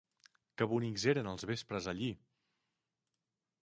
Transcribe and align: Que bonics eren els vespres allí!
Que 0.61 0.67
bonics 0.71 1.05
eren 1.13 1.31
els 1.33 1.47
vespres 1.53 1.93
allí! 1.95 2.11